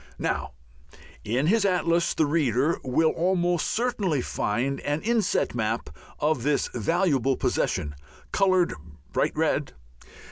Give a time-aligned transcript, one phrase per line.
[0.17, 0.53] Now,
[1.23, 7.37] in his atlas the reader will almost certainly find an inset map of this valuable
[7.37, 7.93] possession,
[8.31, 8.73] coloured
[9.13, 9.73] bright red.